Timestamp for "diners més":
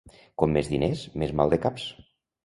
0.71-1.33